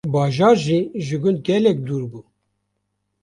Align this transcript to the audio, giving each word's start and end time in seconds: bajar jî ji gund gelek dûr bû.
bajar 0.13 0.55
jî 0.65 0.79
ji 1.05 1.15
gund 1.21 1.39
gelek 1.47 1.77
dûr 1.87 2.03
bû. 2.11 2.21